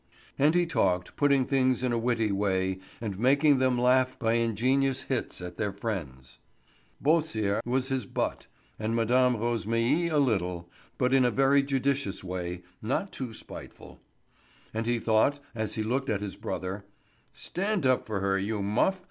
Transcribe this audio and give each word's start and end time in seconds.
And 0.39 0.55
he 0.55 0.65
talked, 0.65 1.15
putting 1.15 1.45
things 1.45 1.83
in 1.83 1.91
a 1.93 1.97
witty 1.99 2.31
way, 2.31 2.79
and 2.99 3.19
making 3.19 3.59
them 3.59 3.77
laugh 3.79 4.17
by 4.17 4.33
ingenious 4.33 5.03
hits 5.03 5.41
at 5.41 5.57
their 5.57 5.71
friends. 5.71 6.39
Beausire 6.99 7.61
was 7.65 7.89
his 7.89 8.07
butt, 8.07 8.47
and 8.79 8.95
Mme. 8.95 9.35
Rosémilly 9.37 10.11
a 10.11 10.17
little, 10.17 10.67
but 10.97 11.13
in 11.13 11.23
a 11.23 11.29
very 11.29 11.61
judicious 11.61 12.23
way, 12.23 12.63
not 12.81 13.11
too 13.11 13.31
spiteful. 13.31 13.99
And 14.73 14.87
he 14.87 14.97
thought 14.97 15.39
as 15.53 15.75
he 15.75 15.83
looked 15.83 16.09
at 16.09 16.21
his 16.21 16.35
brother: 16.35 16.83
"Stand 17.31 17.85
up 17.85 18.07
for 18.07 18.21
her, 18.21 18.39
you 18.39 18.63
muff. 18.63 18.99